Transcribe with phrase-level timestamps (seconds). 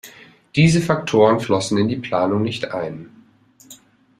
[0.55, 3.11] Diese Faktoren flossen in die Planung nicht ein.